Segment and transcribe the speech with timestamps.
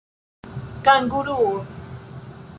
[0.85, 1.55] kanguruo